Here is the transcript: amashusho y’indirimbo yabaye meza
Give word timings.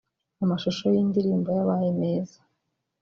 amashusho 0.43 0.85
y’indirimbo 0.95 1.49
yabaye 1.57 1.87
meza 2.01 2.39